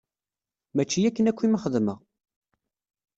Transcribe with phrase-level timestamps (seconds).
[0.75, 1.99] Mačči akken akk i m-xedmeɣ!